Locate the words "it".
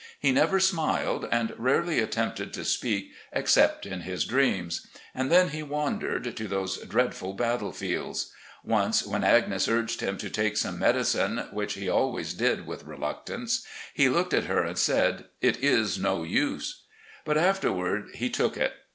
15.39-15.57, 18.57-18.73